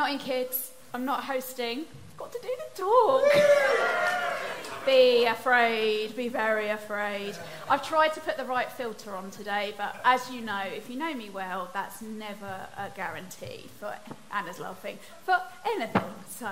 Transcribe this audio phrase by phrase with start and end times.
[0.00, 1.80] not in kids, I'm not hosting.
[1.80, 3.22] I've got to do the talk.
[4.86, 7.36] be afraid, be very afraid.
[7.68, 10.98] I've tried to put the right filter on today, but as you know, if you
[10.98, 13.94] know me well, that's never a guarantee for
[14.32, 16.14] Anna's laughing for anything.
[16.30, 16.50] So,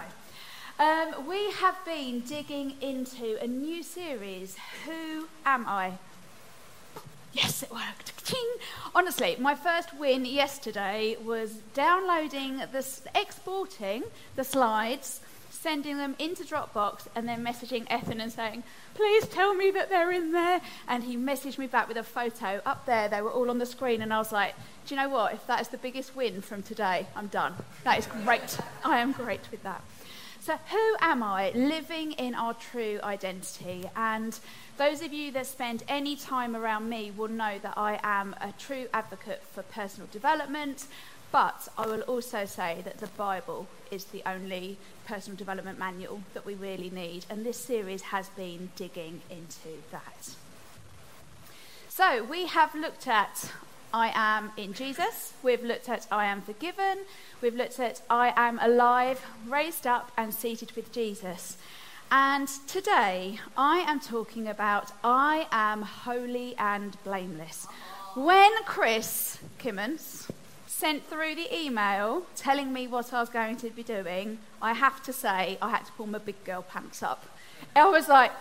[0.79, 5.95] um, we have been digging into a new series, Who Am I?
[7.33, 8.18] Yes, it worked.
[8.29, 8.49] Ching.
[8.95, 14.05] Honestly, my first win yesterday was downloading this, exporting
[14.37, 15.21] the slides,
[15.51, 20.13] sending them into Dropbox, and then messaging Ethan and saying, "Please tell me that they're
[20.13, 23.09] in there." And he messaged me back with a photo up there.
[23.09, 24.55] They were all on the screen, and I was like,
[24.87, 25.33] "Do you know what?
[25.33, 27.55] If that is the biggest win from today, I'm done.
[27.85, 28.59] That is great.
[28.85, 29.81] I am great with that."
[30.49, 33.85] So, who am I living in our true identity?
[33.95, 34.35] And
[34.79, 38.55] those of you that spend any time around me will know that I am a
[38.59, 40.87] true advocate for personal development,
[41.33, 46.47] but I will also say that the Bible is the only personal development manual that
[46.47, 50.31] we really need, and this series has been digging into that.
[51.91, 53.53] So, we have looked at
[53.93, 56.99] I am in Jesus, we've looked at I am forgiven,
[57.41, 61.57] we've looked at I am alive, raised up, and seated with Jesus.
[62.11, 67.67] And today I am talking about I am holy and blameless.
[68.15, 70.31] When Chris Kimmons
[70.67, 75.03] sent through the email telling me what I was going to be doing, I have
[75.05, 77.25] to say I had to pull my big girl pants up.
[77.75, 78.33] I was like,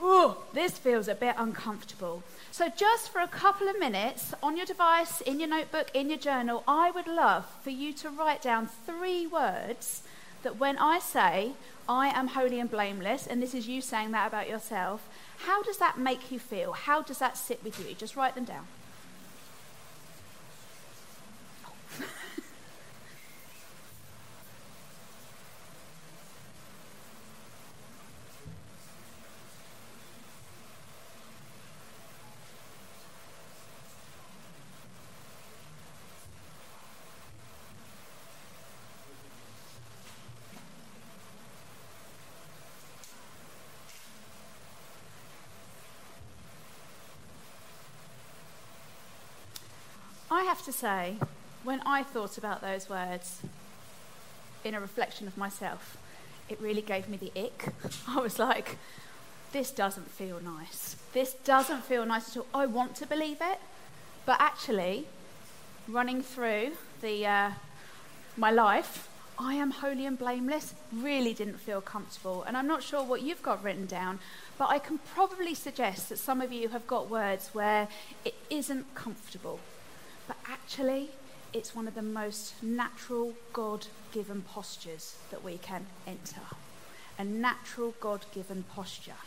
[0.00, 2.22] oh, this feels a bit uncomfortable.
[2.52, 6.18] So, just for a couple of minutes on your device, in your notebook, in your
[6.18, 10.02] journal, I would love for you to write down three words
[10.42, 11.52] that when I say,
[11.88, 15.08] I am holy and blameless, and this is you saying that about yourself,
[15.46, 16.72] how does that make you feel?
[16.72, 17.94] How does that sit with you?
[17.94, 18.66] Just write them down.
[50.32, 51.16] I have to say,
[51.64, 53.40] when I thought about those words
[54.62, 55.96] in a reflection of myself,
[56.50, 57.72] it really gave me the ick.
[58.08, 58.76] I was like,
[59.52, 60.96] this doesn't feel nice.
[61.14, 62.46] This doesn't feel nice at all.
[62.52, 63.58] I want to believe it,
[64.26, 65.06] but actually,
[65.88, 67.50] running through the, uh,
[68.36, 72.42] my life, I am holy and blameless really didn't feel comfortable.
[72.42, 74.18] And I'm not sure what you've got written down,
[74.58, 77.88] but I can probably suggest that some of you have got words where
[78.26, 79.58] it isn't comfortable.
[80.30, 81.08] But actually,
[81.52, 86.42] it's one of the most natural God given postures that we can enter.
[87.18, 89.20] A natural God given posture.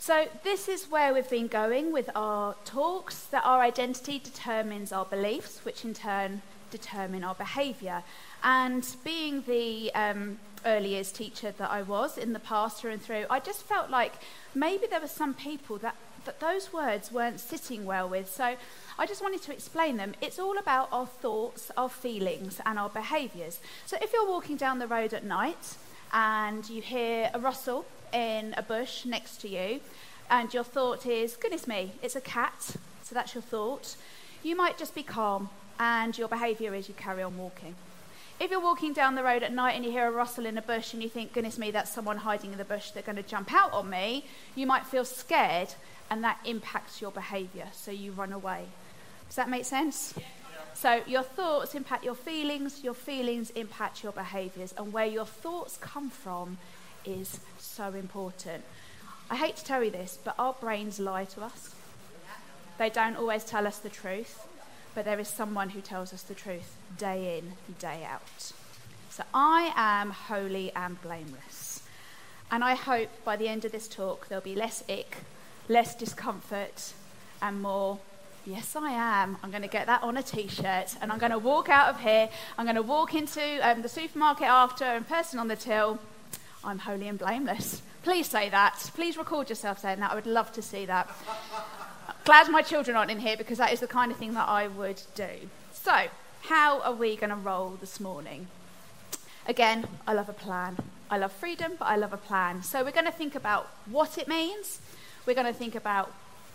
[0.00, 5.04] So, this is where we've been going with our talks that our identity determines our
[5.04, 8.02] beliefs, which in turn determine our behaviour.
[8.42, 13.00] And being the um, early years teacher that I was in the past through and
[13.00, 14.14] through, I just felt like
[14.56, 15.94] maybe there were some people that
[16.26, 18.30] that those words weren't sitting well with.
[18.30, 18.56] So
[18.98, 20.14] I just wanted to explain them.
[20.20, 23.58] It's all about our thoughts, our feelings, and our behaviours.
[23.86, 25.76] So if you're walking down the road at night
[26.12, 29.80] and you hear a rustle in a bush next to you,
[30.28, 33.96] and your thought is, goodness me, it's a cat, so that's your thought,
[34.42, 35.48] you might just be calm,
[35.78, 37.74] and your behaviour is you carry on walking.
[38.38, 40.62] If you're walking down the road at night and you hear a rustle in a
[40.62, 43.22] bush and you think, goodness me, that's someone hiding in the bush, they're going to
[43.22, 45.68] jump out on me, you might feel scared
[46.10, 48.66] and that impacts your behavior, so you run away.
[49.28, 50.14] Does that make sense?
[50.16, 50.24] Yeah.
[50.74, 55.78] So your thoughts impact your feelings, your feelings impact your behaviors, and where your thoughts
[55.80, 56.58] come from
[57.06, 58.62] is so important.
[59.30, 61.74] I hate to tell you this, but our brains lie to us.
[62.78, 64.46] They don't always tell us the truth,
[64.96, 68.52] but there is someone who tells us the truth day in, day out.
[69.10, 71.82] So I am holy and blameless.
[72.50, 75.18] And I hope by the end of this talk there'll be less ick
[75.68, 76.92] less discomfort,
[77.42, 77.98] and more,
[78.44, 79.36] yes, I am.
[79.42, 81.88] I'm going to get that on a t shirt and I'm going to walk out
[81.88, 82.28] of here.
[82.56, 85.98] I'm going to walk into um, the supermarket after and person on the till.
[86.64, 87.82] I'm holy and blameless.
[88.02, 88.90] Please say that.
[88.94, 90.12] Please record yourself saying that.
[90.12, 91.08] I would love to see that.
[92.26, 94.68] Glad my children aren't in here because that is the kind of thing that I
[94.68, 95.48] would do.
[95.72, 96.08] So,
[96.42, 98.48] how are we going to roll this morning?
[99.46, 100.76] Again, I love a plan.
[101.10, 102.62] I love freedom, but I love a plan.
[102.62, 104.80] So, we're going to think about what it means
[105.26, 106.12] we're going to think about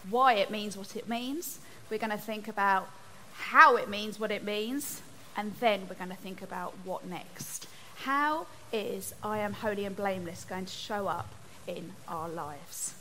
[0.09, 1.59] why it means what it means.
[1.89, 2.89] We're going to think about
[3.33, 5.01] how it means what it means,
[5.35, 7.67] and then we're going to think about what next.
[8.05, 11.27] How is I am holy and blameless going to show up
[11.67, 12.95] in our lives?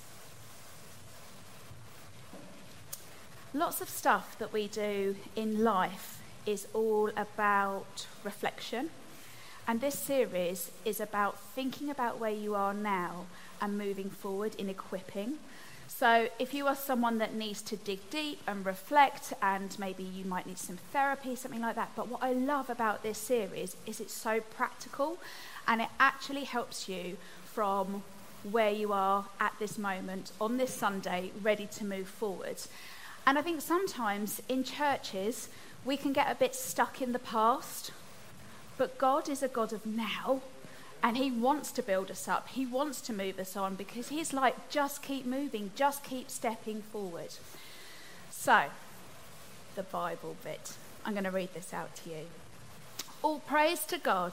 [3.52, 8.90] Lots of stuff that we do in life is all about reflection.
[9.66, 13.26] And this series is about thinking about where you are now
[13.60, 15.38] and moving forward in equipping.
[15.88, 20.24] So, if you are someone that needs to dig deep and reflect, and maybe you
[20.24, 21.90] might need some therapy, something like that.
[21.96, 25.18] But what I love about this series is it's so practical
[25.66, 28.04] and it actually helps you from
[28.48, 32.58] where you are at this moment on this Sunday, ready to move forward.
[33.30, 35.50] And I think sometimes in churches,
[35.84, 37.92] we can get a bit stuck in the past,
[38.76, 40.40] but God is a God of now,
[41.00, 42.48] and He wants to build us up.
[42.48, 46.82] He wants to move us on because He's like, just keep moving, just keep stepping
[46.82, 47.34] forward.
[48.32, 48.64] So,
[49.76, 50.72] the Bible bit.
[51.06, 52.26] I'm going to read this out to you.
[53.22, 54.32] All praise to God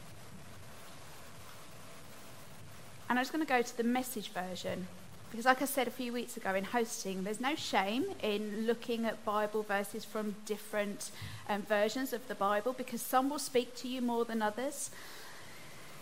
[3.11, 4.87] And I'm just going to go to the message version.
[5.29, 9.03] Because, like I said a few weeks ago in hosting, there's no shame in looking
[9.05, 11.11] at Bible verses from different
[11.49, 14.91] um, versions of the Bible because some will speak to you more than others.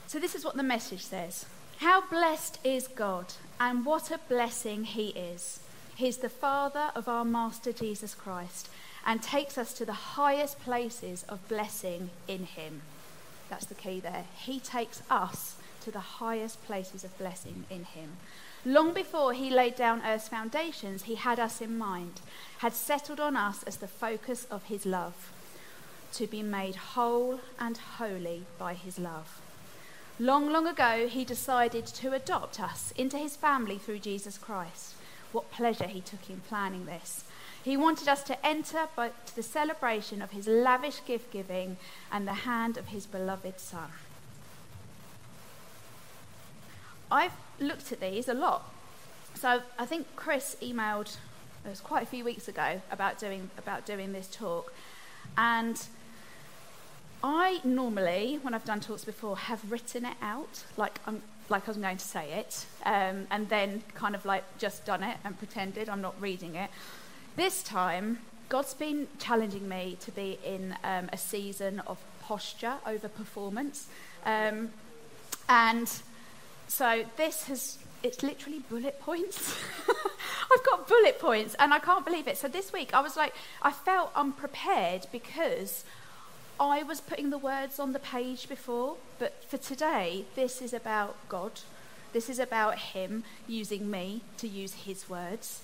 [0.06, 1.48] So, this is what the message says
[1.78, 5.62] How blessed is God, and what a blessing He is.
[5.96, 8.70] He's the Father of our Master Jesus Christ
[9.04, 12.84] and takes us to the highest places of blessing in Him.
[13.50, 14.26] That's the key there.
[14.38, 18.18] He takes us to the highest places of blessing in Him.
[18.66, 22.22] Long before He laid down earth's foundations, He had us in mind,
[22.60, 25.32] had settled on us as the focus of His love,
[26.14, 29.42] to be made whole and holy by His love.
[30.20, 34.96] Long, long ago, He decided to adopt us into His family through Jesus Christ.
[35.32, 37.24] What pleasure He took in planning this.
[37.64, 41.78] He wanted us to enter by, to the celebration of his lavish gift giving
[42.12, 43.90] and the hand of his beloved Son.
[47.12, 48.72] I've looked at these a lot.
[49.36, 51.18] So I think Chris emailed,
[51.66, 54.74] it was quite a few weeks ago, about doing, about doing this talk.
[55.38, 55.82] And
[57.24, 61.72] I normally, when I've done talks before, have written it out, like I'm, like I
[61.72, 65.38] was going to say it, um, and then kind of like just done it and
[65.38, 66.70] pretended I'm not reading it.
[67.36, 68.20] This time,
[68.50, 73.88] God's been challenging me to be in um, a season of posture over performance.
[74.26, 74.70] Um,
[75.48, 75.92] and
[76.70, 79.56] so this has, it's literally bullet points.
[79.90, 82.38] I've got bullet points and I can't believe it.
[82.38, 85.84] So this week I was like, I felt unprepared because
[86.60, 91.16] I was putting the words on the page before, but for today, this is about
[91.28, 91.62] God.
[92.14, 95.62] This is about Him using me to use His words.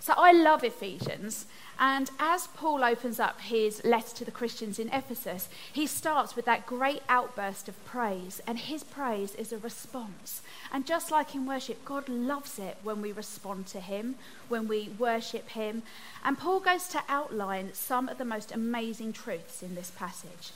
[0.00, 1.46] So I love Ephesians.
[1.78, 6.46] And as Paul opens up his letter to the Christians in Ephesus, he starts with
[6.46, 8.40] that great outburst of praise.
[8.46, 10.42] And his praise is a response.
[10.72, 14.14] And just like in worship, God loves it when we respond to him,
[14.48, 15.82] when we worship him.
[16.24, 20.52] And Paul goes to outline some of the most amazing truths in this passage.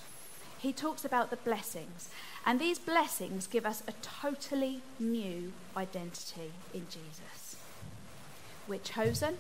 [0.58, 2.08] He talks about the blessings.
[2.46, 7.56] And these blessings give us a totally new identity in Jesus.
[8.70, 9.38] We're chosen,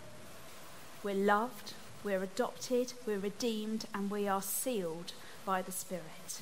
[1.04, 5.12] we're loved, we're adopted, we're redeemed, and we are sealed
[5.46, 6.40] by the Spirit.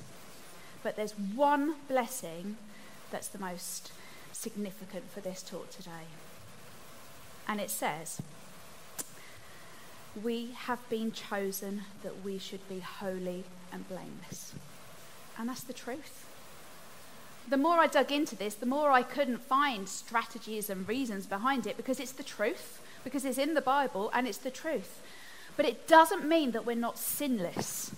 [0.82, 2.56] But there's one blessing
[3.10, 3.92] that's the most
[4.32, 6.08] significant for this talk today.
[7.46, 8.22] And it says,
[10.22, 14.54] We have been chosen that we should be holy and blameless.
[15.36, 16.27] And that's the truth
[17.48, 21.66] the more I dug into this, the more I couldn't find strategies and reasons behind
[21.66, 25.00] it because it's the truth, because it's in the Bible and it's the truth.
[25.56, 27.92] But it doesn't mean that we're not sinless.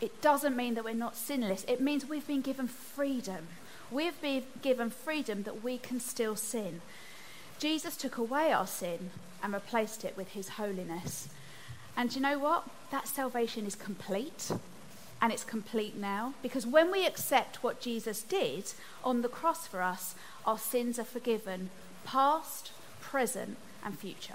[0.00, 1.64] It doesn't mean that we're not sinless.
[1.66, 3.48] It means we've been given freedom.
[3.90, 6.82] We've been given freedom that we can still sin.
[7.58, 9.10] Jesus took away our sin
[9.42, 11.28] and replaced it with his holiness.
[11.96, 12.68] And you know what?
[12.90, 14.50] That salvation is complete.
[15.20, 16.34] And it's complete now.
[16.42, 21.04] Because when we accept what Jesus did on the cross for us, our sins are
[21.04, 21.70] forgiven,
[22.04, 22.70] past,
[23.00, 24.34] present, and future.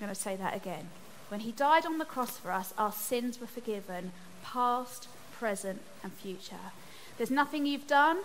[0.00, 0.88] I'm going to say that again.
[1.28, 4.12] When he died on the cross for us, our sins were forgiven,
[4.42, 6.72] past, present, and future.
[7.16, 8.18] There's nothing you've done,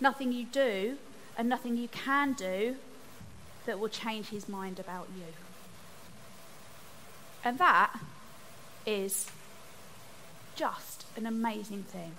[0.00, 0.96] nothing you do,
[1.36, 2.76] and nothing you can do
[3.66, 5.24] that will change his mind about you.
[7.44, 8.00] And that
[8.86, 9.30] is
[10.58, 12.10] just an amazing thing.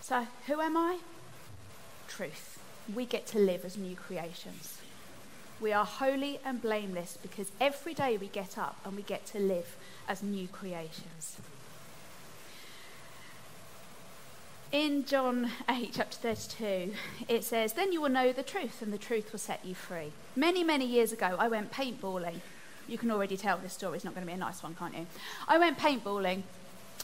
[0.00, 0.98] So, who am I?
[2.06, 2.60] Truth.
[2.94, 4.78] We get to live as new creations.
[5.60, 9.40] We are holy and blameless because every day we get up and we get to
[9.40, 9.76] live
[10.08, 11.36] as new creations.
[14.72, 16.92] In John 8, chapter 32,
[17.26, 20.12] it says, Then you will know the truth, and the truth will set you free.
[20.36, 22.36] Many, many years ago, I went paintballing.
[22.86, 24.96] You can already tell this story is not going to be a nice one, can't
[24.96, 25.06] you?
[25.48, 26.42] I went paintballing.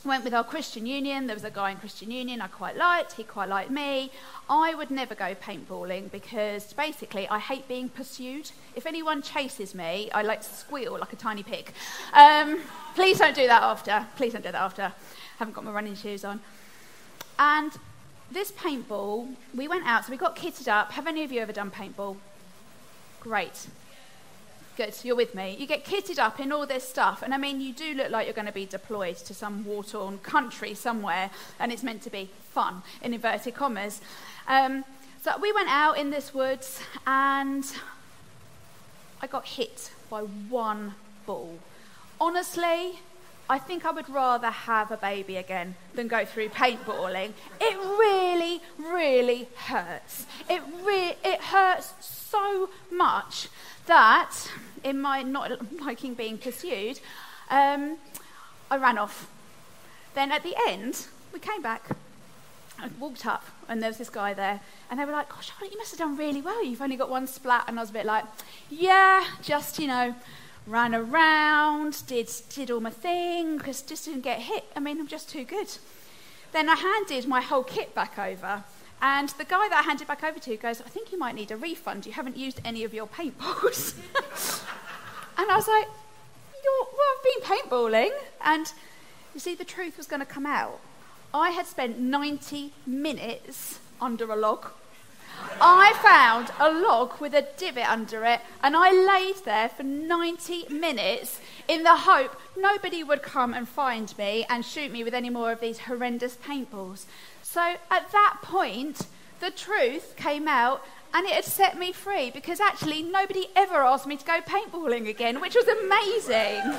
[0.04, 1.26] Went with our Christian Union.
[1.26, 3.14] There was a guy in Christian Union I quite liked.
[3.14, 4.12] He quite liked me.
[4.48, 8.52] I would never go paintballing because basically I hate being pursued.
[8.76, 11.72] If anyone chases me, I like to squeal like a tiny pig.
[12.12, 12.60] Um,
[12.94, 14.06] please don't do that after.
[14.14, 14.82] Please don't do that after.
[14.82, 14.92] I
[15.38, 16.40] haven't got my running shoes on.
[17.38, 17.72] And
[18.30, 20.92] this paintball, we went out, so we got kitted up.
[20.92, 22.16] Have any of you ever done paintball?
[23.20, 23.68] Great.
[24.76, 25.56] Good, you're with me.
[25.58, 28.26] You get kitted up in all this stuff, and I mean, you do look like
[28.26, 32.10] you're going to be deployed to some war torn country somewhere, and it's meant to
[32.10, 34.00] be fun, in inverted commas.
[34.46, 34.84] Um,
[35.22, 37.64] so we went out in this woods, and
[39.22, 40.94] I got hit by one
[41.26, 41.58] ball.
[42.20, 43.00] Honestly,
[43.48, 47.32] I think I would rather have a baby again than go through paintballing.
[47.60, 50.26] It really, really hurts.
[50.50, 53.48] It, re- it hurts so much
[53.86, 54.34] that,
[54.82, 56.98] in my not liking being pursued,
[57.50, 57.98] um,
[58.70, 59.30] I ran off.
[60.14, 61.88] Then at the end, we came back.
[62.78, 64.60] I walked up, and there was this guy there,
[64.90, 66.62] and they were like, "Gosh, Charlotte, you must have done really well.
[66.64, 68.24] You've only got one splat." And I was a bit like,
[68.68, 70.14] "Yeah, just you know."
[70.66, 74.64] Ran around, did, did all my thing, because just didn't get hit.
[74.74, 75.68] I mean, I'm just too good.
[76.52, 78.64] Then I handed my whole kit back over,
[79.00, 81.50] and the guy that I handed back over to goes, I think you might need
[81.50, 82.06] a refund.
[82.06, 83.94] You haven't used any of your paintballs.
[85.38, 85.86] and I was like,
[86.64, 88.10] You're, well, I've been paintballing.
[88.44, 88.72] And
[89.34, 90.80] you see, the truth was going to come out.
[91.34, 94.70] I had spent 90 minutes under a log
[95.60, 100.68] I found a log with a divot under it, and I laid there for 90
[100.68, 105.30] minutes in the hope nobody would come and find me and shoot me with any
[105.30, 107.04] more of these horrendous paintballs.
[107.42, 109.06] So at that point,
[109.40, 114.06] the truth came out and it had set me free because actually nobody ever asked
[114.06, 116.74] me to go paintballing again, which was amazing.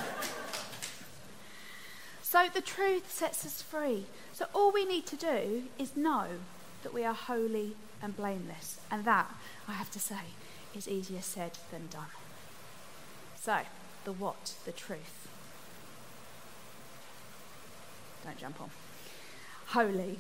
[2.22, 4.06] so the truth sets us free.
[4.34, 6.28] So all we need to do is know
[6.84, 8.80] that we are holy and blameless.
[8.92, 9.34] And that,
[9.68, 10.34] I have to say,
[10.76, 12.06] is easier said than done.
[13.40, 13.60] So,
[14.04, 15.28] the what, the truth.
[18.24, 18.70] Don't jump on.
[19.68, 20.20] Holy.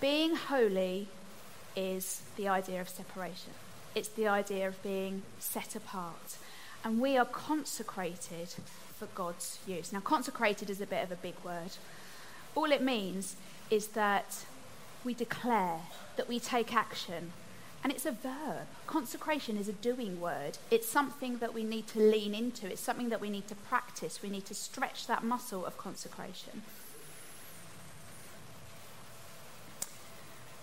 [0.00, 1.08] Being holy
[1.76, 3.52] is the idea of separation,
[3.94, 6.36] it's the idea of being set apart.
[6.84, 8.48] And we are consecrated
[8.98, 9.92] for God's use.
[9.92, 11.76] Now, consecrated is a bit of a big word.
[12.56, 13.36] All it means
[13.70, 14.44] is that
[15.04, 15.80] we declare,
[16.16, 17.32] that we take action.
[17.82, 18.66] And it's a verb.
[18.86, 20.58] Consecration is a doing word.
[20.70, 22.70] It's something that we need to lean into.
[22.70, 24.22] It's something that we need to practice.
[24.22, 26.62] We need to stretch that muscle of consecration.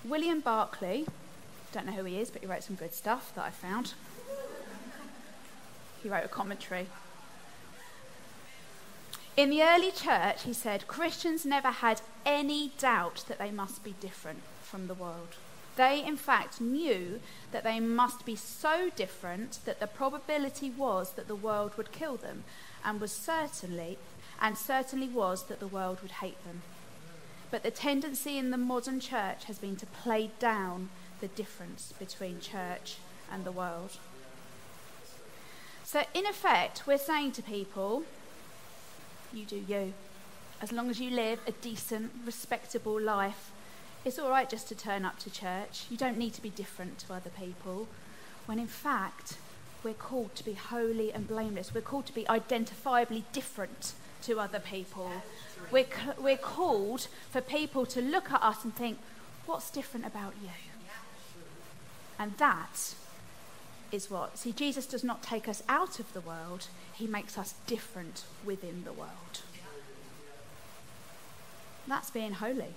[0.06, 1.06] William Barclay,
[1.74, 3.94] don't know who he is, but he wrote some good stuff that I found.
[6.02, 6.88] He wrote a commentary.
[9.40, 13.96] In the early church, he said, Christians never had any doubt that they must be
[14.02, 15.38] different from the world.
[15.78, 17.22] They, in fact, knew
[17.54, 22.18] that they must be so different that the probability was that the world would kill
[22.18, 22.44] them,
[22.84, 23.98] and was certainly,
[24.42, 26.62] and certainly was that the world would hate them.
[27.50, 30.90] But the tendency in the modern church has been to play down
[31.22, 32.98] the difference between church
[33.32, 33.92] and the world.
[35.86, 38.04] So, in effect, we're saying to people,
[39.34, 39.94] you do you.
[40.62, 43.52] As long as you live a decent, respectable life,
[44.06, 45.86] it's all right just to turn up to church.
[45.90, 47.88] You don't need to be different to other people.
[48.46, 49.38] When in fact,
[49.84, 51.74] we're called to be holy and blameless.
[51.74, 53.94] We're called to be identifiably different
[54.24, 55.12] to other people.
[55.72, 55.86] We're,
[56.20, 58.98] we're called for people to look at us and think,
[59.46, 60.50] what's different about you?
[62.18, 62.96] And that
[63.92, 64.38] is what.
[64.38, 68.84] See, Jesus does not take us out of the world, he makes us different within
[68.84, 69.42] the world.
[71.88, 72.76] That's being holy.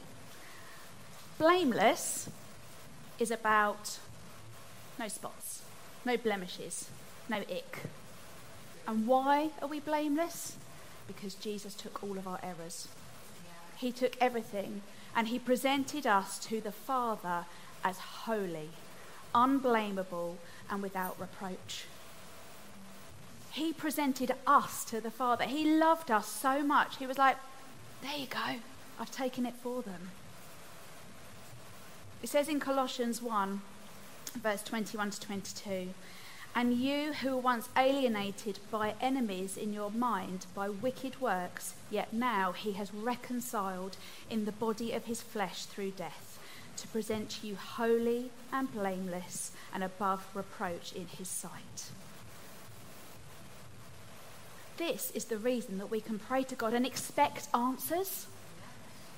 [1.39, 2.31] Blameless
[3.19, 3.99] is about
[4.99, 5.63] no spots,
[6.05, 6.89] no blemishes,
[7.29, 7.79] no ick.
[8.87, 10.57] And why are we blameless?
[11.07, 12.89] Because Jesus took all of our errors.
[13.77, 14.83] He took everything
[15.15, 17.45] and he presented us to the Father
[17.85, 18.71] as holy,
[19.35, 20.37] unblameable,
[20.71, 21.85] and without reproach.
[23.53, 25.45] He presented us to the Father.
[25.45, 26.97] He loved us so much.
[26.97, 27.37] He was like,
[28.01, 28.57] There you go,
[28.99, 30.11] I've taken it for them.
[32.23, 33.61] It says in Colossians 1,
[34.41, 35.89] verse 21 to 22
[36.55, 42.13] And you who were once alienated by enemies in your mind by wicked works, yet
[42.13, 43.97] now he has reconciled
[44.31, 46.32] in the body of his flesh through death,
[46.83, 51.91] to present you holy and blameless and above reproach in his sight.
[54.77, 58.27] This is the reason that we can pray to God and expect answers.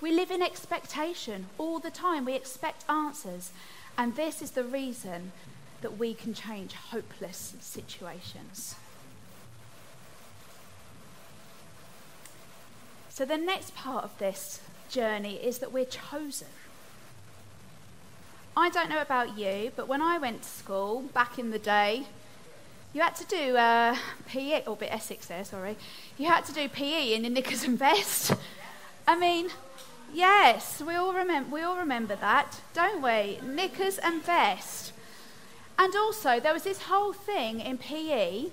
[0.02, 2.26] We live in expectation all the time.
[2.26, 3.50] We expect answers.
[3.96, 5.32] And this is the reason
[5.80, 8.74] that we can change hopeless situations.
[13.08, 16.48] So, the next part of this journey is that we're chosen.
[18.56, 22.04] I don't know about you, but when I went to school back in the day,
[22.92, 23.96] you had to do uh,
[24.26, 25.76] PE, or bit Essex there, sorry.
[26.16, 28.32] You had to do PE in your knickers and vest.
[29.08, 29.50] I mean,
[30.14, 33.40] Yes, we all remember we all remember that, don't we?
[33.42, 34.92] Knickers and vest.
[35.76, 38.46] And also there was this whole thing in PE.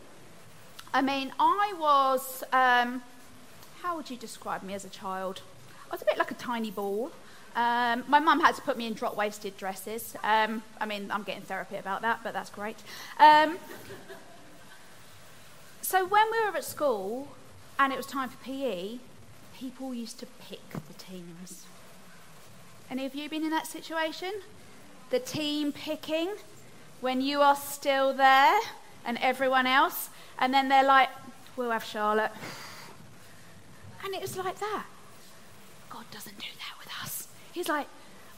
[0.91, 3.03] I mean, I was um,
[3.83, 5.43] how would you describe me as a child?
[5.91, 7.11] I was a bit like a tiny ball.
[7.55, 10.15] Um, my mum had to put me in drop waisted dresses.
[10.23, 12.77] Um, I mean, I'm getting therapy about that, but that's great.
[13.19, 13.57] Um,
[15.81, 17.27] so when we were at school
[17.77, 18.99] and it was time for PE,
[19.57, 21.65] people used to pick the teams.
[22.89, 24.31] Any of you been in that situation?
[25.09, 26.33] The team picking
[27.01, 28.59] when you are still there
[29.03, 30.09] and everyone else,
[30.39, 31.09] and then they're like,
[31.57, 32.31] we'll have Charlotte.
[34.05, 34.85] And it was like that.
[35.89, 36.80] God doesn't do that.
[37.51, 37.87] He's like,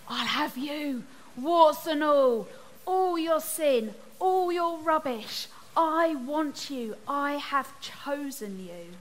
[0.07, 1.03] I'll have you,
[1.37, 2.47] warts and all,
[2.85, 5.47] all your sin, all your rubbish.
[5.75, 6.95] I want you.
[7.07, 8.95] I have chosen you.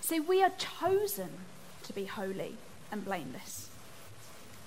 [0.00, 1.30] See, we are chosen
[1.82, 2.56] to be holy
[2.90, 3.70] and blameless.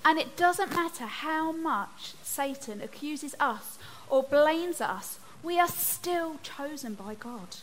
[0.03, 3.77] And it doesn't matter how much Satan accuses us
[4.09, 7.57] or blames us, we are still chosen by God.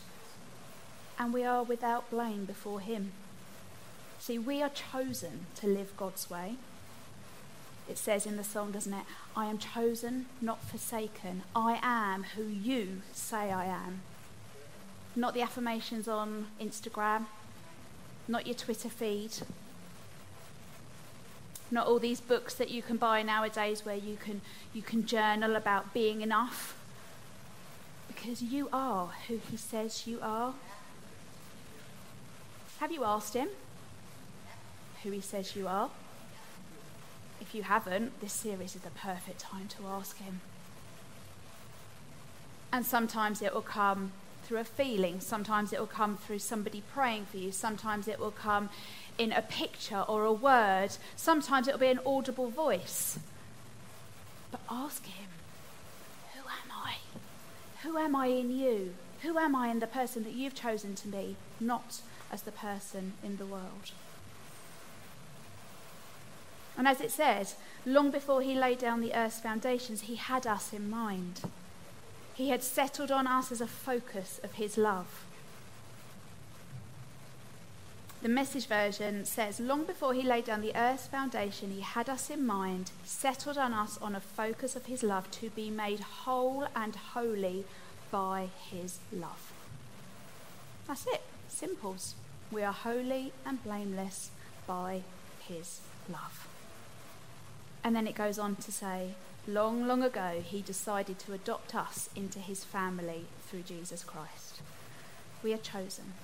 [1.19, 3.13] And we are without blame before Him.
[4.27, 6.57] See, we are chosen to live God's way.
[7.89, 9.05] It says in the song, doesn't it?
[9.37, 11.45] I am chosen, not forsaken.
[11.55, 14.01] I am who you say I am.
[15.15, 17.27] Not the affirmations on Instagram,
[18.27, 19.31] not your Twitter feed,
[21.71, 24.41] not all these books that you can buy nowadays where you can,
[24.75, 26.77] you can journal about being enough.
[28.09, 30.55] Because you are who He says you are.
[32.81, 33.51] Have you asked Him
[35.07, 35.89] who He says you are?
[37.41, 40.41] If you haven't, this series is the perfect time to ask Him.
[42.73, 44.11] And sometimes it will come
[44.43, 45.21] through a feeling.
[45.21, 47.53] Sometimes it will come through somebody praying for you.
[47.53, 48.69] Sometimes it will come
[49.17, 50.97] in a picture or a word.
[51.15, 53.21] Sometimes it will be an audible voice.
[54.51, 55.29] But ask Him,
[56.35, 56.97] Who am I?
[57.83, 58.95] Who am I in you?
[59.23, 62.01] Who am I in the person that you've chosen to be, not
[62.33, 63.93] as the person in the world?
[66.77, 70.73] And as it says, long before he laid down the earth's foundations, he had us
[70.73, 71.43] in mind.
[72.35, 75.25] He had settled on us as a focus of his love.
[78.23, 82.29] The message version says, Long before he laid down the earth's foundation, he had us
[82.29, 86.67] in mind, settled on us on a focus of his love to be made whole
[86.75, 87.65] and holy
[88.11, 89.53] by his love.
[90.87, 91.23] That's it.
[91.49, 92.15] Simples.
[92.51, 94.31] We are holy and blameless
[94.67, 95.03] by
[95.41, 96.46] his love.
[97.87, 99.11] And then it goes on to say,
[99.47, 104.61] long, long ago, he decided to adopt us into his family through Jesus Christ.
[105.41, 106.15] We are chosen,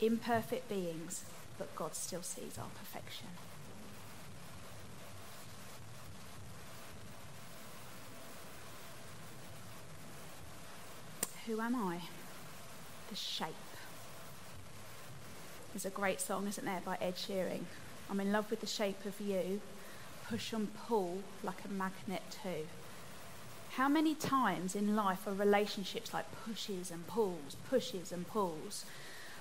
[0.00, 1.24] imperfect beings,
[1.58, 3.26] but God still sees our perfection.
[11.46, 12.02] Who am I?
[13.10, 13.48] The shape.
[15.72, 17.62] There's a great song, isn't there, by Ed Sheeran.
[18.08, 19.60] I'm in love with the shape of you.
[20.28, 22.66] Push and pull like a magnet too.
[23.76, 28.84] How many times in life are relationships like pushes and pulls, pushes and pulls?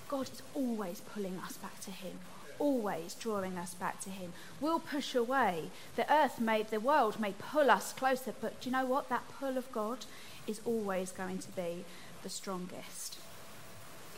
[0.08, 2.20] God is always pulling us back to Him,
[2.60, 4.34] always drawing us back to Him.
[4.60, 5.72] We'll push away.
[5.96, 9.10] The earth may, the world may pull us closer, but do you know what?
[9.10, 10.06] That pull of God
[10.46, 11.86] is always going to be
[12.22, 13.18] the strongest.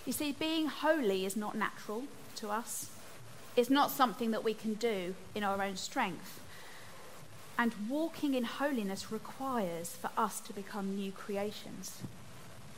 [0.05, 2.03] You see, being holy is not natural
[2.37, 2.89] to us,
[3.55, 6.39] it's not something that we can do in our own strength.
[7.57, 12.01] And walking in holiness requires for us to become new creations.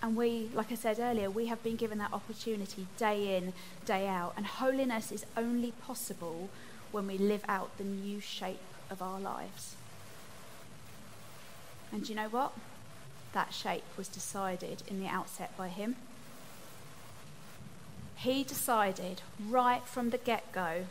[0.02, 3.52] And we, like I said earlier, we have been given that opportunity day in,
[3.86, 4.34] day out.
[4.38, 6.50] And holiness is only possible
[6.92, 9.76] when we live out the new shape of our lives.
[11.92, 12.54] And you know what?
[13.34, 15.98] That shape was decided in the outset by Him.
[18.16, 20.86] He decided right from the get go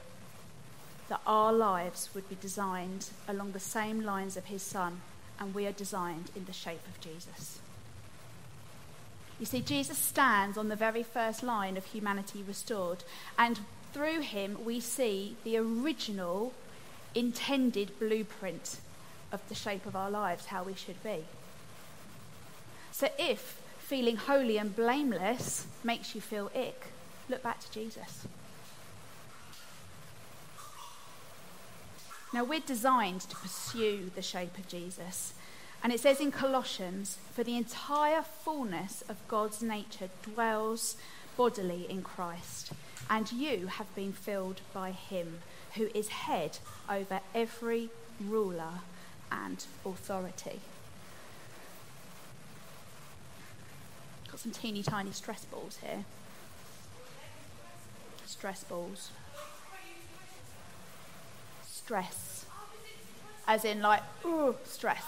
[1.08, 5.00] that our lives would be designed along the same lines of his son,
[5.40, 7.60] and we are designed in the shape of Jesus.
[9.40, 13.04] You see, Jesus stands on the very first line of humanity restored,
[13.38, 13.60] and
[13.92, 16.52] through him we see the original
[17.14, 18.78] intended blueprint
[19.32, 21.24] of the shape of our lives, how we should be.
[22.90, 26.86] So if feeling holy and blameless makes you feel ick,
[27.28, 28.26] look back to Jesus.
[32.32, 35.32] Now, we're designed to pursue the shape of Jesus.
[35.82, 40.96] And it says in Colossians, for the entire fullness of God's nature dwells
[41.36, 42.72] bodily in Christ,
[43.08, 45.38] and you have been filled by him,
[45.74, 46.58] who is head
[46.90, 48.80] over every ruler
[49.30, 50.60] and authority.
[54.28, 56.04] Got some teeny tiny stress balls here.
[58.26, 59.12] Stress balls
[61.88, 62.44] stress.
[63.46, 65.02] As in, like, ooh, stress.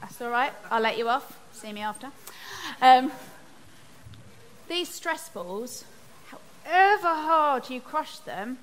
[0.00, 0.52] That's all right.
[0.70, 1.40] I'll let you off.
[1.52, 2.12] See me after.
[2.80, 3.10] Um,
[4.68, 5.84] these stress balls,
[6.28, 8.58] however hard you crush them,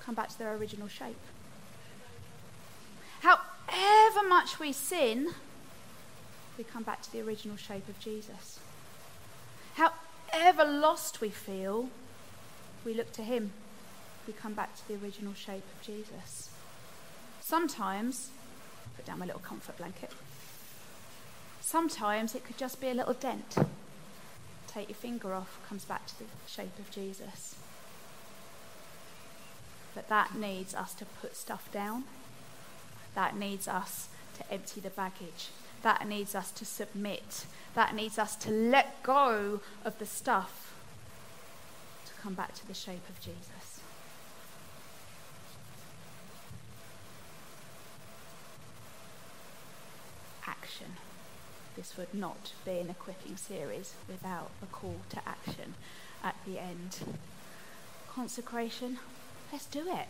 [0.00, 1.18] come back to their original shape.
[3.22, 5.30] However much we sin,
[6.56, 8.60] we come back to the original shape of Jesus.
[9.74, 11.88] However lost we feel,
[12.84, 13.50] we look to Him.
[14.28, 16.50] We come back to the original shape of Jesus.
[17.48, 18.28] Sometimes,
[18.94, 20.10] put down my little comfort blanket.
[21.62, 23.56] Sometimes it could just be a little dent.
[24.66, 27.56] Take your finger off, comes back to the shape of Jesus.
[29.94, 32.04] But that needs us to put stuff down.
[33.14, 35.48] That needs us to empty the baggage.
[35.80, 37.46] That needs us to submit.
[37.74, 40.74] That needs us to let go of the stuff
[42.04, 43.77] to come back to the shape of Jesus.
[50.78, 50.94] Action.
[51.76, 55.74] This would not be an equipping series without a call to action
[56.22, 56.98] at the end.
[58.12, 58.98] Consecration,
[59.52, 60.08] let's do it.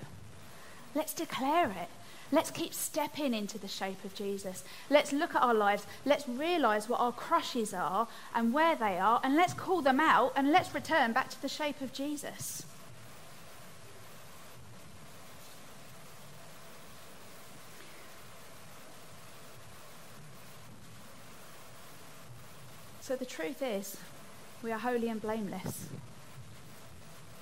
[0.95, 1.89] Let's declare it.
[2.31, 4.65] Let's keep stepping into the shape of Jesus.
[4.91, 5.87] Let's look at our lives.
[6.05, 10.33] Let's realize what our crushes are and where they are, and let's call them out
[10.37, 12.65] and let's return back to the shape of Jesus.
[23.09, 23.97] So the truth is,
[24.63, 25.89] we are holy and blameless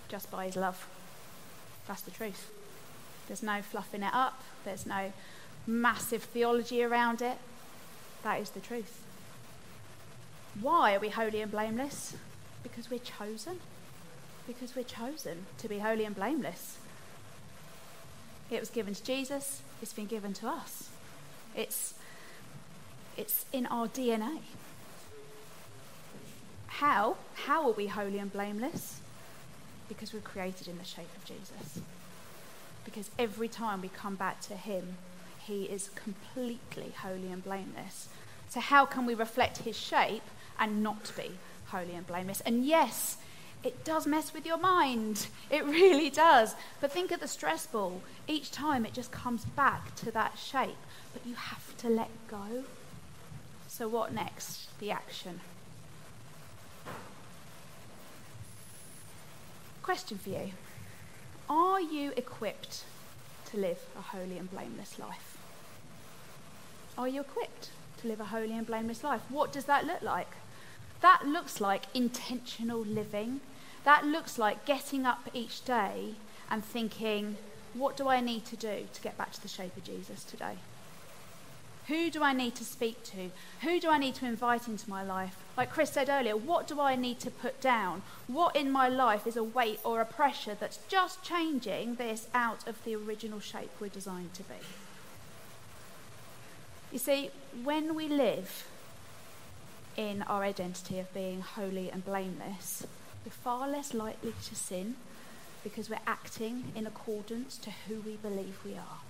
[0.08, 0.86] just by his love.
[1.88, 2.52] That's the truth.
[3.26, 5.12] There's no fluffing it up, there's no
[5.66, 7.36] massive theology around it.
[8.22, 9.02] That is the truth.
[10.60, 12.14] Why are we holy and blameless?
[12.62, 13.58] Because we're chosen.
[14.46, 16.78] Because we're chosen to be holy and blameless.
[18.52, 20.90] It was given to Jesus, it's been given to us.
[21.56, 21.94] It's,
[23.16, 24.38] it's in our DNA.
[26.76, 27.16] How?
[27.46, 29.00] How are we holy and blameless?
[29.88, 31.80] Because we're created in the shape of Jesus.
[32.84, 34.98] Because every time we come back to Him,
[35.38, 38.08] He is completely holy and blameless.
[38.50, 40.24] So, how can we reflect His shape
[40.58, 41.30] and not be
[41.68, 42.42] holy and blameless?
[42.42, 43.16] And yes,
[43.64, 45.28] it does mess with your mind.
[45.50, 46.54] It really does.
[46.82, 48.02] But think of the stress ball.
[48.28, 50.82] Each time it just comes back to that shape.
[51.14, 52.64] But you have to let go.
[53.66, 54.78] So, what next?
[54.78, 55.40] The action.
[59.86, 60.50] Question for you
[61.48, 62.82] Are you equipped
[63.44, 65.38] to live a holy and blameless life?
[66.98, 67.70] Are you equipped
[68.00, 69.20] to live a holy and blameless life?
[69.28, 70.32] What does that look like?
[71.02, 73.42] That looks like intentional living.
[73.84, 76.14] That looks like getting up each day
[76.50, 77.36] and thinking,
[77.72, 80.56] what do I need to do to get back to the shape of Jesus today?
[81.88, 83.30] Who do I need to speak to?
[83.62, 85.36] Who do I need to invite into my life?
[85.56, 88.02] Like Chris said earlier, what do I need to put down?
[88.26, 92.66] What in my life is a weight or a pressure that's just changing this out
[92.66, 94.54] of the original shape we're designed to be?
[96.90, 97.30] You see,
[97.62, 98.66] when we live
[99.96, 102.86] in our identity of being holy and blameless,
[103.24, 104.96] we're far less likely to sin
[105.62, 109.05] because we're acting in accordance to who we believe we are.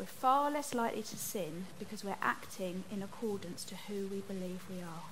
[0.00, 4.60] We're far less likely to sin because we're acting in accordance to who we believe
[4.70, 5.02] we are.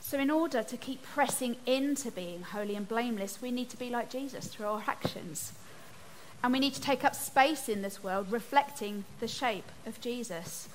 [0.00, 3.90] So, in order to keep pressing into being holy and blameless, we need to be
[3.90, 5.52] like Jesus through our actions.
[6.44, 10.68] And we need to take up space in this world reflecting the shape of Jesus.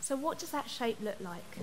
[0.00, 1.58] So, what does that shape look like?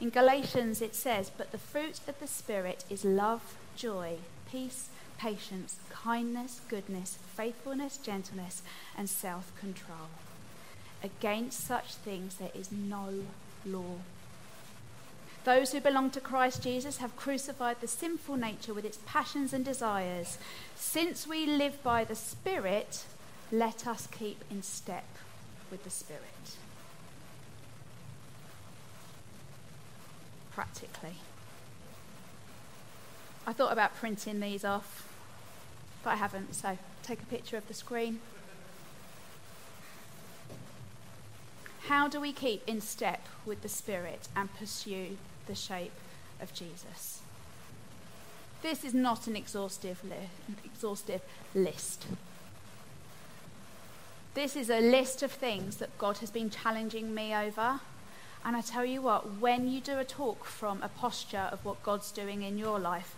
[0.00, 4.88] In Galatians, it says, But the fruit of the Spirit is love, joy, peace,
[5.22, 8.60] patience, kindness, goodness, faithfulness, gentleness,
[8.98, 10.08] and self control.
[11.04, 13.22] Against such things there is no
[13.64, 13.98] law.
[15.44, 19.64] Those who belong to Christ Jesus have crucified the sinful nature with its passions and
[19.64, 20.38] desires.
[20.74, 23.04] Since we live by the Spirit,
[23.52, 25.06] let us keep in step
[25.70, 26.56] with the Spirit.
[30.52, 31.14] Practically.
[33.46, 35.11] I thought about printing these off,
[36.02, 38.20] but I haven't, so take a picture of the screen.
[41.86, 45.92] How do we keep in step with the Spirit and pursue the shape
[46.40, 47.20] of Jesus.
[48.62, 51.20] This is not an exhaustive, li- exhaustive
[51.54, 52.06] list.
[54.34, 57.80] This is a list of things that God has been challenging me over.
[58.44, 61.82] And I tell you what, when you do a talk from a posture of what
[61.82, 63.14] God's doing in your life,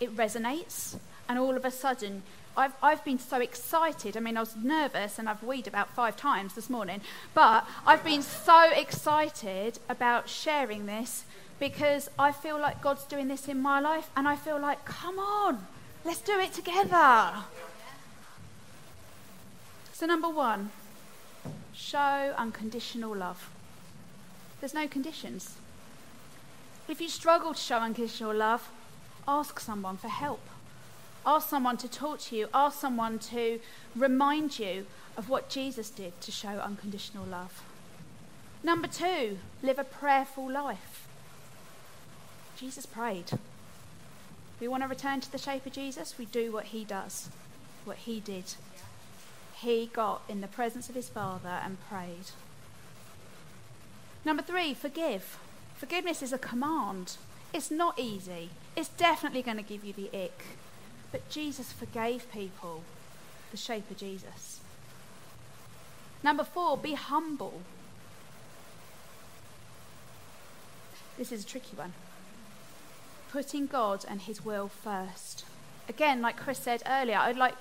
[0.00, 0.96] it resonates.
[1.28, 2.22] And all of a sudden,
[2.56, 4.16] I've, I've been so excited.
[4.16, 7.00] I mean, I was nervous and I've weed about five times this morning,
[7.34, 11.24] but I've been so excited about sharing this
[11.58, 15.18] because I feel like God's doing this in my life and I feel like, come
[15.18, 15.66] on,
[16.04, 17.32] let's do it together.
[19.92, 20.70] So, number one,
[21.72, 23.50] show unconditional love.
[24.60, 25.56] There's no conditions.
[26.88, 28.70] If you struggle to show unconditional love,
[29.26, 30.40] ask someone for help.
[31.26, 32.48] Ask someone to talk to you.
[32.52, 33.60] Ask someone to
[33.96, 37.62] remind you of what Jesus did to show unconditional love.
[38.62, 41.06] Number two, live a prayerful life.
[42.56, 43.32] Jesus prayed.
[44.60, 47.28] We want to return to the shape of Jesus, we do what he does,
[47.84, 48.54] what he did.
[49.56, 52.30] He got in the presence of his Father and prayed.
[54.24, 55.38] Number three, forgive.
[55.76, 57.16] Forgiveness is a command.
[57.52, 58.50] It's not easy.
[58.76, 60.44] It's definitely going to give you the ick.
[61.14, 62.82] But Jesus forgave people
[63.52, 64.58] the shape of Jesus.
[66.24, 67.60] Number four, be humble.
[71.16, 71.92] This is a tricky one.
[73.30, 75.44] Putting God and His will first.
[75.88, 77.54] Again, like Chris said earlier, I'd like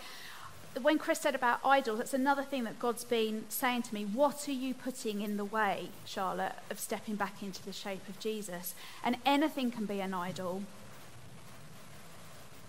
[0.82, 4.04] when Chris said about idols, that's another thing that God's been saying to me.
[4.04, 8.20] What are you putting in the way, Charlotte, of stepping back into the shape of
[8.20, 8.74] Jesus?
[9.04, 10.64] And anything can be an idol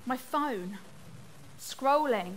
[0.06, 0.78] my phone,
[1.58, 2.36] scrolling.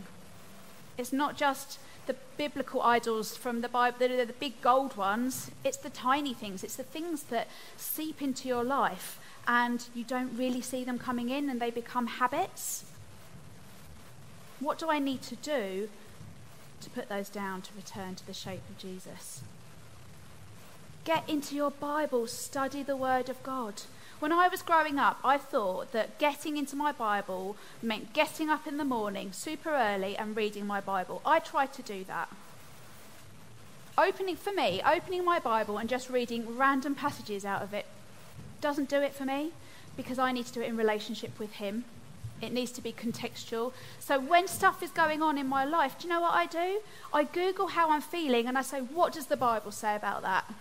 [0.97, 5.51] It's not just the biblical idols from the Bible, the, the big gold ones.
[5.63, 6.63] It's the tiny things.
[6.63, 11.29] It's the things that seep into your life and you don't really see them coming
[11.29, 12.85] in and they become habits.
[14.59, 15.89] What do I need to do
[16.81, 19.41] to put those down to return to the shape of Jesus?
[21.05, 23.83] Get into your Bible, study the Word of God.
[24.19, 28.65] When I was growing up, I thought that getting into my Bible meant getting up
[28.65, 31.21] in the morning super early and reading my Bible.
[31.23, 32.29] I tried to do that.
[33.95, 37.85] Opening, for me, opening my Bible and just reading random passages out of it
[38.59, 39.51] doesn't do it for me
[39.95, 41.85] because I need to do it in relationship with Him.
[42.41, 43.71] It needs to be contextual.
[43.99, 46.81] So when stuff is going on in my life, do you know what I do?
[47.13, 50.51] I Google how I'm feeling and I say, what does the Bible say about that?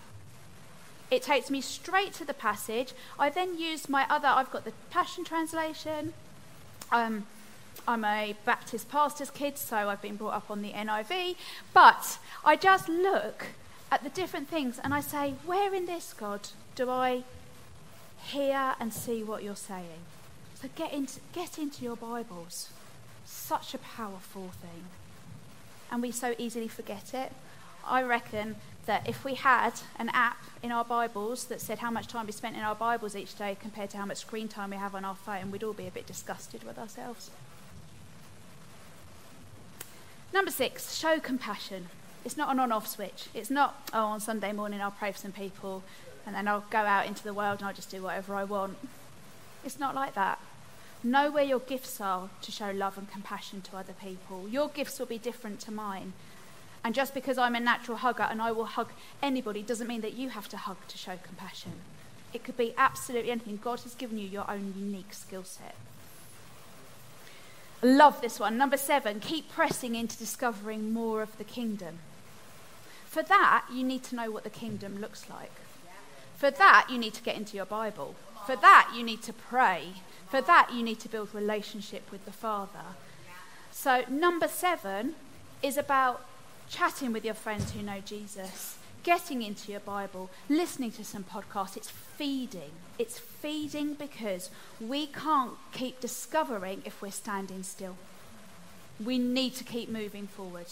[1.10, 2.92] It takes me straight to the passage.
[3.18, 6.14] I then use my other, I've got the Passion Translation.
[6.90, 7.26] Um,
[7.86, 11.36] I'm a Baptist pastor's kid, so I've been brought up on the NIV.
[11.72, 13.46] But I just look
[13.92, 17.22] at the different things and I say, where in this, God, do I
[18.24, 20.02] hear and see what you're saying?
[20.60, 22.70] So get into, get into your Bibles.
[23.24, 24.86] Such a powerful thing.
[25.90, 27.32] And we so easily forget it.
[27.86, 32.06] I reckon that if we had an app in our Bibles that said how much
[32.06, 34.76] time we spent in our Bibles each day compared to how much screen time we
[34.76, 37.30] have on our phone, we'd all be a bit disgusted with ourselves.
[40.32, 41.88] Number six, show compassion.
[42.24, 43.26] It's not an on off switch.
[43.34, 45.82] It's not, oh, on Sunday morning I'll pray for some people
[46.26, 48.76] and then I'll go out into the world and I'll just do whatever I want.
[49.64, 50.40] It's not like that.
[51.02, 54.48] Know where your gifts are to show love and compassion to other people.
[54.48, 56.14] Your gifts will be different to mine.
[56.86, 60.14] And just because I'm a natural hugger and I will hug anybody doesn't mean that
[60.14, 61.72] you have to hug to show compassion.
[62.32, 63.58] It could be absolutely anything.
[63.60, 65.74] God has given you your own unique skill set.
[67.82, 68.56] Love this one.
[68.56, 71.98] Number seven, keep pressing into discovering more of the kingdom.
[73.06, 75.50] For that, you need to know what the kingdom looks like.
[76.36, 78.14] For that, you need to get into your Bible.
[78.46, 79.88] For that, you need to pray.
[80.30, 82.94] For that, you need to build relationship with the Father.
[83.72, 85.16] So, number seven
[85.64, 86.24] is about
[86.68, 91.76] chatting with your friends who know Jesus, getting into your Bible, listening to some podcasts.
[91.76, 92.72] It's feeding.
[92.98, 94.50] It's feeding because
[94.80, 97.96] we can't keep discovering if we're standing still.
[99.04, 100.66] We need to keep moving forward.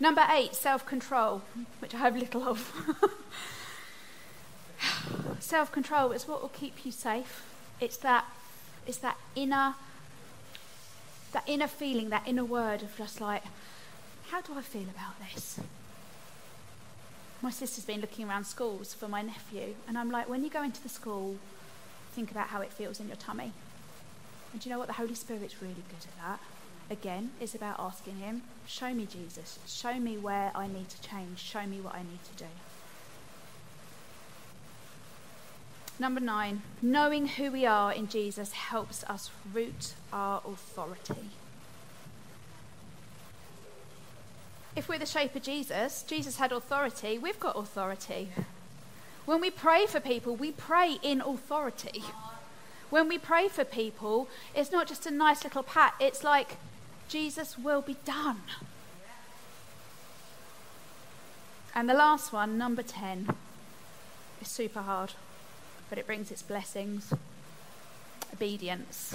[0.00, 1.42] Number eight, self control,
[1.78, 2.72] which I have little of.
[5.38, 7.44] self control is what will keep you safe.
[7.80, 8.24] It's that,
[8.86, 9.74] it's that inner,
[11.32, 13.44] that inner feeling, that inner word of just like,
[14.32, 15.60] how do I feel about this?
[17.42, 20.62] My sister's been looking around schools for my nephew, and I'm like, when you go
[20.62, 21.36] into the school,
[22.14, 23.52] think about how it feels in your tummy.
[24.50, 24.88] And do you know what?
[24.88, 26.40] The Holy Spirit's really good at that.
[26.90, 31.38] Again, it's about asking Him, show me Jesus, show me where I need to change,
[31.38, 32.50] show me what I need to do.
[35.98, 41.28] Number nine, knowing who we are in Jesus helps us root our authority.
[44.74, 48.30] If we're the shape of Jesus, Jesus had authority, we've got authority.
[49.26, 52.02] When we pray for people, we pray in authority.
[52.90, 56.56] When we pray for people, it's not just a nice little pat, it's like,
[57.08, 58.42] Jesus will be done.
[61.74, 63.28] And the last one, number 10,
[64.40, 65.12] is super hard
[65.92, 67.12] but it brings its blessings.
[68.32, 69.14] Obedience.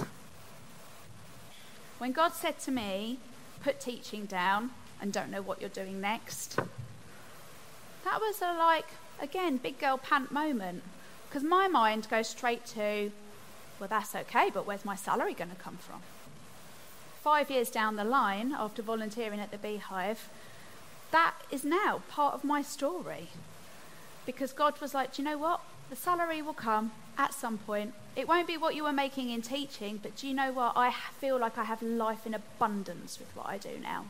[1.98, 3.18] When God said to me,
[3.64, 6.56] put teaching down and don't know what you're doing next,
[8.04, 8.86] that was a like,
[9.20, 10.82] again, big girl pant moment.
[11.28, 13.12] Because my mind goes straight to,
[13.78, 16.00] well, that's okay, but where's my salary going to come from?
[17.20, 20.28] Five years down the line, after volunteering at the Beehive,
[21.10, 23.28] that is now part of my story.
[24.24, 25.60] Because God was like, do you know what?
[25.90, 27.94] the salary will come at some point.
[28.14, 30.76] It won't be what you were making in teaching, but do you know what?
[30.76, 34.06] I feel like I have life in abundance with what I do now.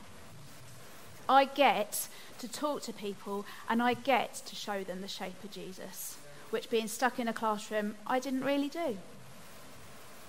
[1.29, 5.51] I get to talk to people and I get to show them the shape of
[5.51, 6.19] Jesus,
[6.51, 8.99] which being stuck in a classroom, I didn't really do.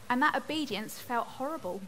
[0.10, 1.82] And that obedience felt horrible.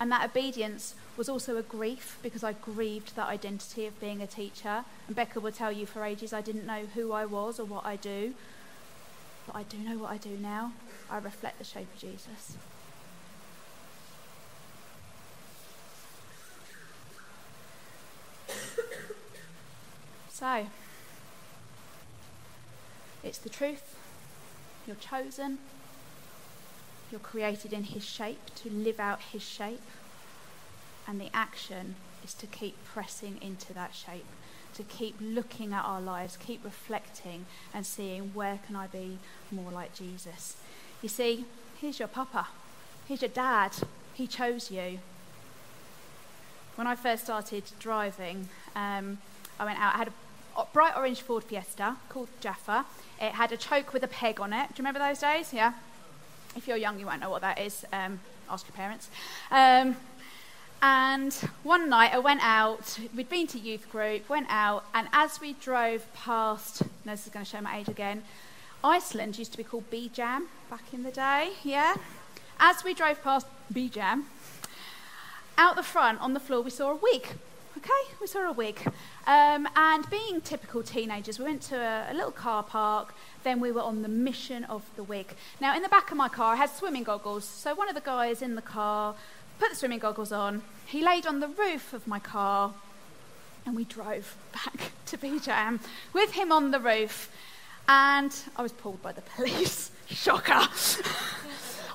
[0.00, 4.26] And that obedience was also a grief because I grieved that identity of being a
[4.26, 4.84] teacher.
[5.06, 7.84] And Becca will tell you for ages I didn't know who I was or what
[7.84, 8.34] I do
[9.48, 10.72] but I do know what I do now.
[11.10, 12.56] I reflect the shape of Jesus.
[20.38, 20.66] So,
[23.22, 23.96] it's the truth.
[24.86, 25.58] You're chosen.
[27.10, 29.82] You're created in His shape to live out His shape.
[31.06, 34.26] And the action is to keep pressing into that shape
[34.74, 39.18] to keep looking at our lives, keep reflecting and seeing where can I be
[39.50, 40.56] more like Jesus.
[41.02, 41.46] You see,
[41.80, 42.46] here's your papa,
[43.08, 43.72] here's your dad.
[44.14, 45.00] He chose you.
[46.76, 49.18] When I first started driving, um,
[49.58, 49.94] I went out.
[49.94, 50.12] I had a
[50.66, 52.84] bright orange Ford Fiesta called Jaffa.
[53.20, 54.68] It had a choke with a peg on it.
[54.68, 55.52] Do you remember those days?
[55.52, 55.72] Yeah.
[56.56, 57.84] If you're young, you won't know what that is.
[57.92, 59.08] Um, ask your parents.
[59.50, 59.96] Um,
[60.80, 61.32] and
[61.64, 65.54] one night I went out, we'd been to youth group, went out, and as we
[65.54, 68.22] drove past, no, this is going to show my age again,
[68.84, 71.96] Iceland used to be called Bejam back in the day, yeah?
[72.60, 74.24] As we drove past Bejam,
[75.56, 77.26] out the front on the floor we saw a wig,
[77.76, 78.14] okay?
[78.20, 78.80] We saw a wig.
[79.28, 83.14] Um, and being typical teenagers, we went to a, a little car park,
[83.44, 85.34] then we were on the mission of the wig.
[85.60, 88.00] Now, in the back of my car, I had swimming goggles, so one of the
[88.00, 89.14] guys in the car
[89.58, 90.62] put the swimming goggles on.
[90.86, 92.72] He laid on the roof of my car,
[93.66, 95.80] and we drove back to Bejam
[96.14, 97.30] with him on the roof.
[97.86, 99.90] And I was pulled by the police.
[100.08, 100.52] Shocker.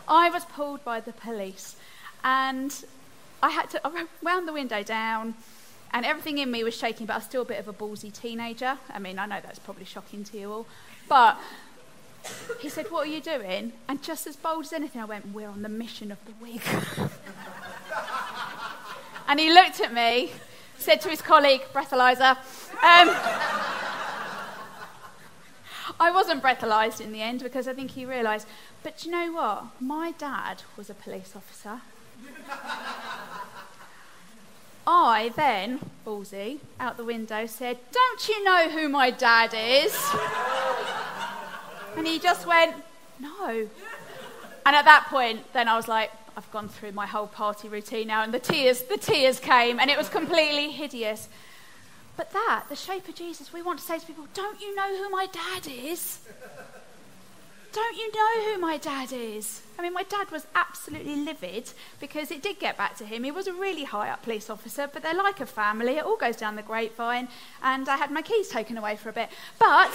[0.08, 1.78] I was pulled by the police.
[2.24, 2.86] And
[3.42, 5.34] I had to, I wound the window down,
[5.94, 8.12] And everything in me was shaking, but I was still a bit of a ballsy
[8.12, 8.80] teenager.
[8.92, 10.66] I mean, I know that's probably shocking to you all.
[11.08, 11.40] But
[12.60, 13.74] he said, What are you doing?
[13.88, 16.62] And just as bold as anything, I went, We're on the mission of the wig.
[19.28, 20.32] and he looked at me,
[20.78, 22.38] said to his colleague, breathalyzer,
[22.82, 23.10] um,
[26.00, 28.48] I wasn't breathalyzed in the end because I think he realised,
[28.82, 29.66] but you know what?
[29.80, 31.82] My dad was a police officer.
[34.86, 39.98] I then, ballsy, out the window, said, Don't you know who my dad is?
[41.98, 42.76] and he just went,
[43.20, 43.68] No.
[44.66, 48.08] And at that point, then I was like, I've gone through my whole party routine
[48.08, 51.30] now, and the tears, the tears came, and it was completely hideous.
[52.16, 54.98] But that, the shape of Jesus, we want to say to people, Don't you know
[54.98, 56.20] who my dad is?
[57.74, 59.64] Don't you know who my dad is?
[59.80, 63.24] I mean, my dad was absolutely livid because it did get back to him.
[63.24, 65.98] He was a really high up police officer, but they're like a family.
[65.98, 67.30] It all goes down the grapevine,
[67.64, 69.30] and I had my keys taken away for a bit.
[69.58, 69.90] But,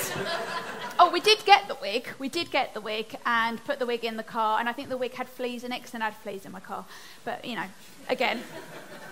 [0.99, 2.09] oh, we did get the wig.
[2.19, 4.89] We did get the wig and put the wig in the car, and I think
[4.89, 6.85] the wig had fleas in it because I had fleas in my car.
[7.25, 7.67] But, you know,
[8.09, 8.43] again,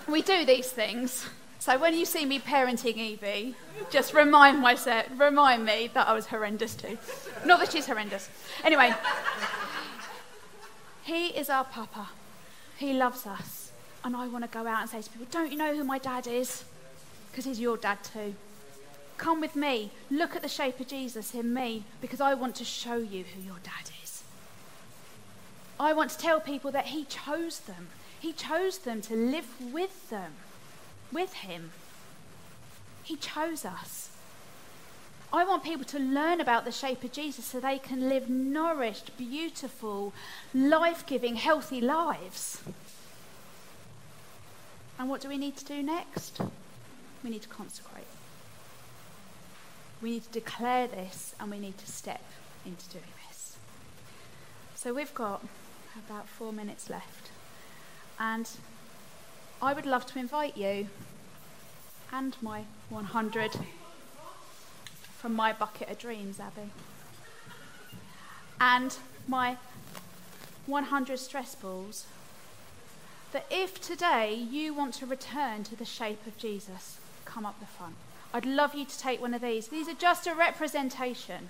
[0.08, 1.28] we do these things.
[1.58, 3.54] So when you see me parenting Evie,
[3.90, 6.98] just remind myself, remind me that I was horrendous too.
[7.44, 8.28] Not that she's horrendous.
[8.62, 8.94] Anyway,
[11.02, 12.10] he is our papa.
[12.76, 13.72] He loves us.
[14.04, 15.98] And I want to go out and say to people, don't you know who my
[15.98, 16.64] dad is?
[17.30, 18.34] Because he's your dad too.
[19.16, 19.90] Come with me.
[20.10, 23.42] Look at the shape of Jesus in me because I want to show you who
[23.42, 24.22] your dad is.
[25.80, 27.88] I want to tell people that he chose them.
[28.20, 30.34] He chose them to live with them
[31.12, 31.70] with Him.
[33.02, 34.10] He chose us.
[35.32, 39.16] I want people to learn about the shape of Jesus so they can live nourished,
[39.16, 40.12] beautiful,
[40.54, 42.62] life giving, healthy lives.
[44.98, 46.40] And what do we need to do next?
[47.22, 48.06] We need to consecrate.
[50.00, 52.22] We need to declare this and we need to step
[52.64, 53.56] into doing this.
[54.74, 55.44] So we've got
[56.06, 57.30] about four minutes left.
[58.18, 58.48] And
[59.60, 60.88] I would love to invite you
[62.12, 63.52] and my 100
[65.18, 66.70] from my bucket of dreams, Abby,
[68.60, 68.96] and
[69.26, 69.56] my
[70.66, 72.06] 100 stress balls.
[73.32, 77.66] That if today you want to return to the shape of Jesus, come up the
[77.66, 77.96] front.
[78.32, 79.68] I'd love you to take one of these.
[79.68, 81.48] These are just a representation.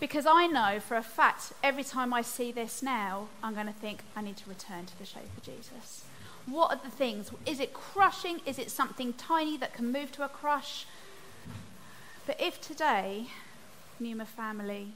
[0.00, 3.72] Because I know for a fact, every time I see this now, I'm going to
[3.72, 6.04] think, I need to return to the shape of Jesus.
[6.46, 7.30] What are the things?
[7.46, 8.40] Is it crushing?
[8.46, 10.86] Is it something tiny that can move to a crush?
[12.26, 13.26] But if today,
[13.98, 14.92] Numa family,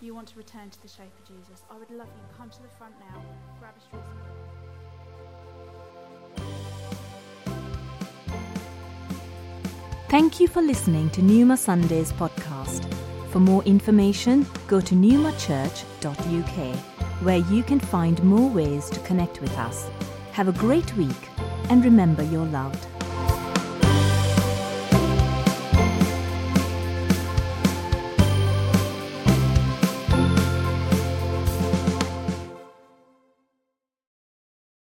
[0.00, 2.36] you want to return to the shape of Jesus, I would love you.
[2.36, 3.22] Come to the front now,
[3.60, 4.00] grab a straw.
[10.08, 12.86] Thank you for listening to Numa Sundays podcast.
[13.30, 16.76] For more information, go to newmachurch.uk,
[17.22, 19.90] where you can find more ways to connect with us
[20.36, 21.30] have a great week
[21.70, 22.95] and remember you're loved.